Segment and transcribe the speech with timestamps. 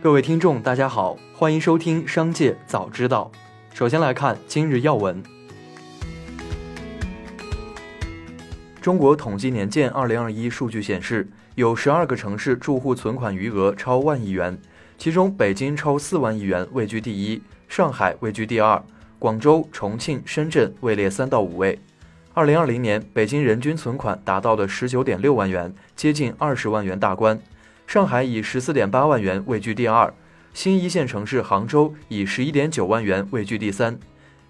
[0.00, 3.28] 各位听众，大家好，欢迎收听《商界早知道》。
[3.76, 5.20] 首先来看今日要闻。
[8.80, 14.56] 中国统计年鉴二零二一数据显示，有十二个城市住户存款余额超万亿元，
[14.96, 18.80] 其中北京超四万亿元位居第一，上海位居第二，
[19.18, 21.76] 广州、重庆、深圳位列三到五位。
[22.34, 27.36] 二零二零年，北京人均存款达到了十九点六万元，接近二十万元大关。
[27.88, 30.12] 上海以十四点八万元位居第二，
[30.52, 33.98] 新一线城市杭州以十一点九万元位居第三。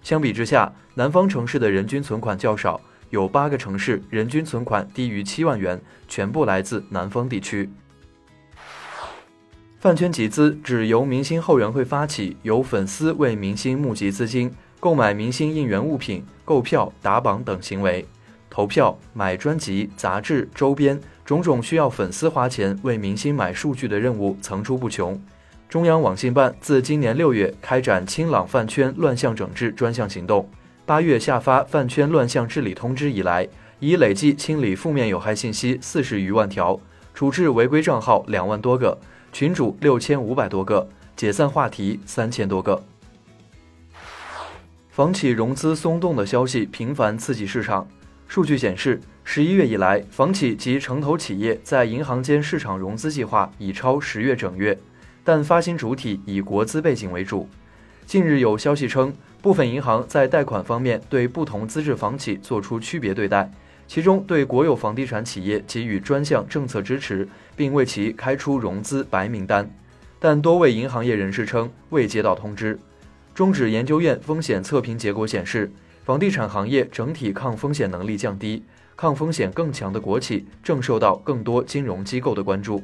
[0.03, 7.69] 相比之下，南方城市的人均存款较少，有八个城市人均存款低于七万元，全部来自南方地区。
[9.79, 18.05] 饭圈集资指由明星后援会发起，由粉丝为明星募集资金，购买明星应援物品、购票、打榜等行为。
[18.49, 20.99] 投票、买专辑、杂志、周边。
[21.25, 25.15] 种种需要粉丝花钱为明星买数据的任务层出不穷。
[25.69, 30.49] 中央网信办自今年六月开展清朗饭圈乱象整治专项行动，
[30.87, 33.47] 八月下发饭圈乱象治理通知以来，
[33.79, 36.79] 已累计清理负面有害信息四十余万条，
[37.13, 38.97] 处置违规账号两万多个，
[39.31, 42.83] 群主六千五百多个，解散话题三千多个。
[44.89, 47.87] 房企融资松动的消息频繁刺激市场。
[48.29, 54.77] 数据显示，十一月以来，房企及城投企业在银行间市场融资计划已超十月整月，
[55.23, 57.49] 但发行主体以国资背景为主。
[58.05, 63.51] 近日有消息称，部分银行在贷款方面对不同资质房企作出区别对待，
[63.87, 69.67] 其中对国有房地产企业给予专项政策支持，并为其开出融资白名单。
[70.19, 72.77] 但多位银行业人士称未接到通知。
[73.33, 75.71] 中指研究院风险测评结果显示。
[76.09, 78.63] 房地产行业整体抗风险能力降低，
[78.95, 82.83] 抗风险更强的国企正受到更多金融机构的关注。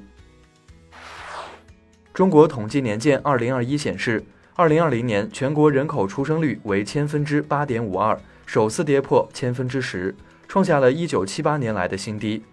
[2.13, 8.15] 中国统计年鉴二零二一显示，二零二零年全国人口出生率为千分之八点五二，
[8.45, 10.15] 首次跌破千分之十，
[10.47, 12.43] 创下了一九七八年来的新低。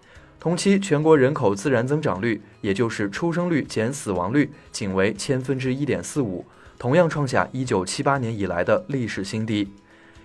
[0.40, 6.46] 同期全国人口自然增长率，也就是出生率减死亡率，仅为千分之一点四五，
[6.78, 9.70] 同样创下一九七八年以来的历史新低。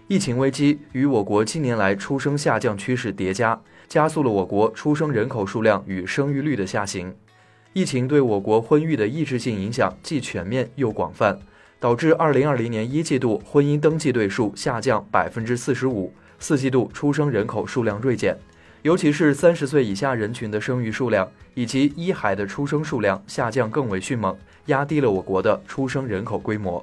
[0.10, 3.60] 疫情危机与我国近年来出生下降趋势叠加，
[3.90, 7.14] 加速了我国出生人口数量与生育率的下行。
[7.74, 11.38] 疫情对我国婚育的抑制性影响既全面又广泛，
[11.78, 18.38] 导致2020年一季度婚姻登记对数下降百分之四十五，四季度出生人口数量锐减，
[18.84, 24.34] 尤其是三十岁以下人群的生育数量以及一孩的出生数量下降更为迅猛，
[24.68, 26.82] 压低了我国的出生人口规模。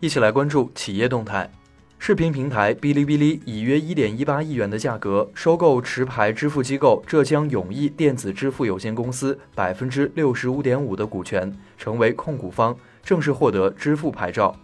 [0.00, 1.50] 一起来关注企业动态。
[1.98, 12.74] 视频平台哔哩哔哩以约一点一八亿元的价格收购持牌支付机构浙江永义电子支付有限公司百分之六十五点五的股权，成为控股方，
[13.04, 14.56] 正式获得支付牌照。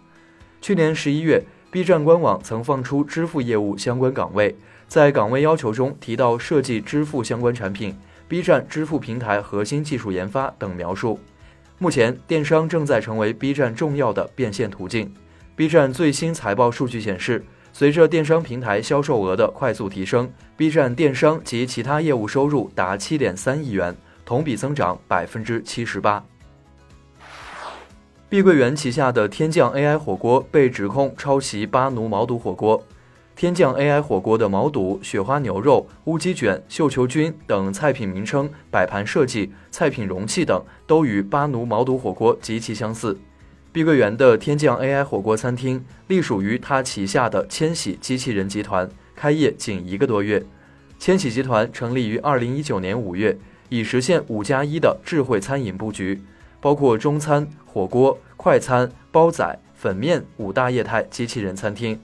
[0.59, 4.55] 去年十一月，B 站官网曾放出支付业务相关岗位，
[4.87, 7.95] 在岗位要求中提到设计支付相关产品、
[8.27, 11.19] B 站支付平台核心技术研发等描述。
[11.77, 15.13] 目前，电商正在成为 B 站重要的变现途径。
[15.57, 26.23] B 站最新财报数据显示，随着电商平台销售额的快速提升，B 站电商及其他业务收入达七点三亿元，同比增长百分之七十八。
[28.29, 32.83] 碧桂园旗下的天降 AI 火锅被指控抄袭巴奴毛肚火锅。
[33.35, 43.17] 天降 AI 火锅的毛肚、雪花牛肉、乌鸡卷、绣球菌等菜品名称、摆盘设计、菜品容器等，都与巴奴毛肚火锅极其相似。
[43.71, 50.43] 碧桂园的天降 AI 火锅餐厅隶属于它旗下的千禧机器人集团，开业仅一个多月。
[50.97, 53.37] 千禧集团成立于二零一九年五月，
[53.69, 56.19] 已实现五加一的智慧餐饮布局，
[56.59, 61.99] 包括中餐、火锅、快餐、煲仔、粉面五大业态机器人餐厅。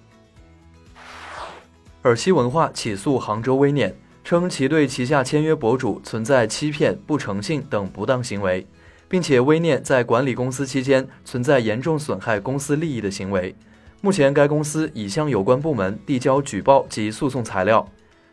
[2.03, 8.67] 尔西文化起诉杭州微念，称其对旗下签约博主存在欺骗、不诚信等不当行为。
[9.13, 13.55] 并且微念在管理公司期间存在严重损害公司利益的行为，
[14.01, 17.87] 目前该公司已向有关部门递交举报及诉讼材料。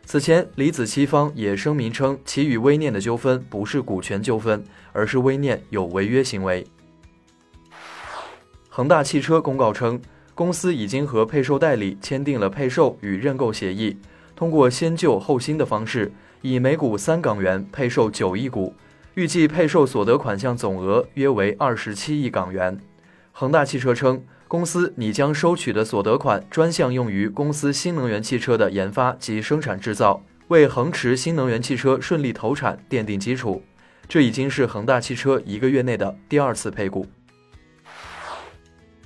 [0.06, 6.66] 此前，李子柒方也声明称，其与微念的纠纷不是股权纠纷，而是微念有违约行为。
[8.70, 10.00] 恒大汽车公告称，
[10.34, 13.98] 公司已经和配售代理签订了配售与认购协议，
[14.34, 16.10] 通过先旧后新的方式，
[16.40, 18.74] 以每股三港元配售九亿股。
[19.20, 22.80] 预计配售所得款项总额约为二十七亿港元。
[23.32, 33.62] 恒大汽车称，公司拟将收取的所得款专项用于公司新能源汽车的研发及生产制造，为恒驰新能源汽车顺利投产奠定基础，
[34.08, 37.06] 这已经是恒大汽车一个月内的第二次配股。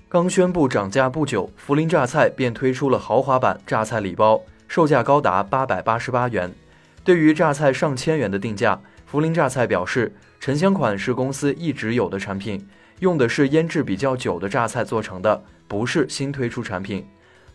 [0.08, 6.54] 刚宣布涨价不久，涪陵榨菜便推出了豪华版榨菜礼包，售价高达八百八十八元。
[7.02, 8.80] 对于榨菜上千元的定价，
[9.10, 12.66] 涪陵榨菜表示，沉香款是公司一直有的产品，
[13.00, 17.06] 用的是腌制比较久的榨菜做成的，不是新推出产品。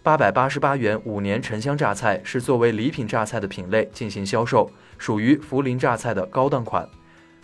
[0.02, 6.88] 八百八十八元五年沉香榨菜是作为礼品榨菜的品类进行销售，属于涪陵榨菜的高档款。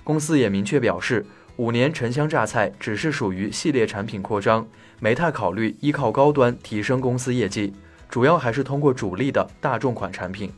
[0.03, 1.25] 公司也明确表示。
[1.57, 4.67] 五年沉香榨菜只是属于系列产品扩张，
[4.99, 7.73] 没太考虑依靠高端提升公司业绩，
[8.09, 10.51] 主要还是通过主力的大众款产品。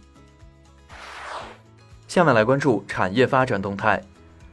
[2.18, 4.02] 下面来关注产业发展动态。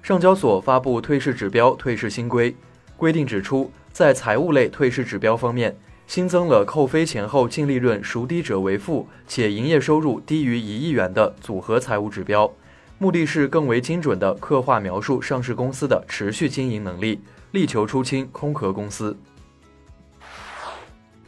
[0.03, 2.55] 上交所发布退市指标退市新规，
[2.95, 5.75] 规定指出，在财务类退市指标方面，
[6.07, 12.53] 新增了扣非前后净利润孰低者为负，且营业收入低于一亿元的组合财务指标。
[12.99, 17.19] 目的是更为精准地刻画描述上市公司的持续经营能力，
[17.53, 19.17] 力求出清空壳公司。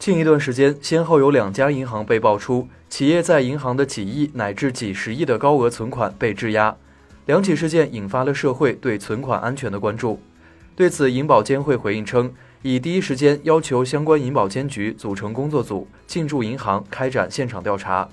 [0.07, 6.77] 近一段时间，先后有两家银行被爆出企业在银行的几亿乃至几十亿的高额存款被质押，
[7.25, 10.21] 两起事件引发了社会对存款安全的关注。
[10.77, 18.07] 对此，银保监会回应称，已第一时间要求相关银保监局组成工作组进驻银行开展现场调查，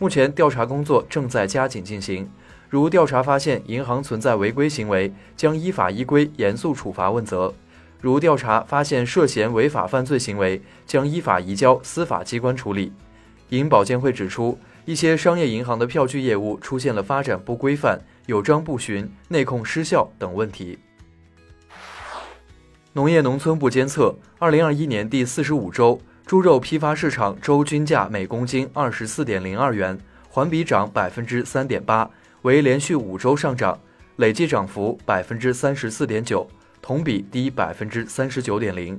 [0.00, 2.28] 目前调查工作正在加紧进行。
[2.68, 7.54] 如调查发现银行存在违规行为，将依法依规严肃处罚问责；
[8.00, 12.92] 如调查发现涉嫌违法犯罪行为，将依法移交司法机关处理。
[13.50, 20.78] 银保监会指出，一些商业银行的票据业务出现了发展不规范、有章不循、内控失效等问题。
[22.92, 29.98] 农业农村部监测，二零二一年第四十五周，猪肉批发市场周均价每公斤二十四点零二元，
[30.28, 32.08] 环比涨百分之三点八。
[32.42, 33.78] 为连续五周上涨，
[34.16, 36.48] 累计涨幅百分之三十四点九，
[36.86, 38.96] 同比低百分之三十九点零。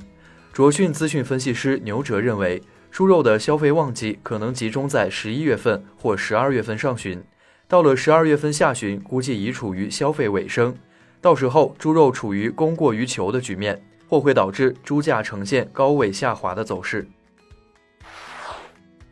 [0.51, 2.61] 卓讯资讯分析师牛哲认为，
[2.91, 7.23] 猪肉的消费旺季可能集中在十一月份或十二月份上旬，
[7.65, 10.75] 到了十二月份下旬，估计已处于消费尾声，
[11.21, 17.07] 到时候猪肉处于供过于求的局面，或会导致猪价呈现高位下滑的走势。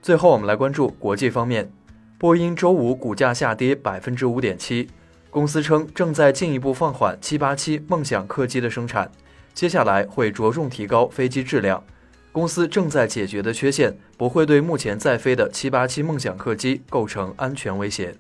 [0.02, 1.72] 最后，我们来关注国际方面。
[2.18, 4.90] 波音周五股价下跌百分之五点七，
[5.30, 9.12] 公司称正在进一步放缓七八七梦想客机的生产，
[9.54, 11.84] 接下来会着重提高飞机质量。
[12.32, 18.16] 公司正在解决的缺陷不会对目前在飞的七八七梦想客机构成安全威胁。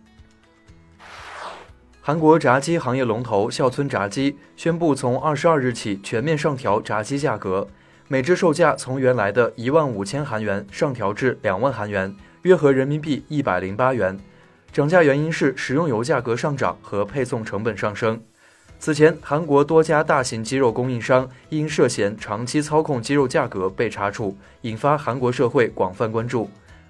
[2.01, 7.67] 韩国炸鸡行业龙头孝村炸鸡宣布，从二十二日起全面上调炸鸡价格，
[8.07, 12.15] 每只售价从原来的一万五千韩元上调至两万韩元。
[12.43, 14.19] 约合人民币一百零八元，
[14.75, 18.21] 涨价原因是食用油价格上涨和配送成本上升。
[18.77, 26.49] 此前，韩国多家大型鸡肉供应商因涉嫌长期操控鸡肉价格被查处，引发韩国社会广泛关注。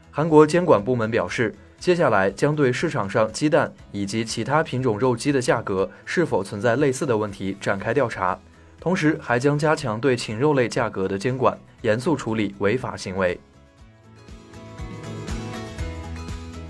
[0.10, 8.36] 韩国监管部门表示，接下来将对市场上鸡蛋以及其他品种肉鸡的价格是否存在类似的问题展开调查，
[8.80, 13.40] 同时还将加强对禽肉类价格的监管，严肃处理违法行为。